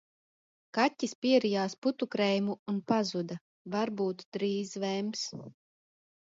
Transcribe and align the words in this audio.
Kaķis 0.75 1.11
pierijās 1.25 1.75
putukrējumu 1.87 2.55
un 2.73 2.79
pazuda, 2.93 3.37
varbūt 3.77 4.25
drīz 4.39 4.75
vems. 4.87 5.29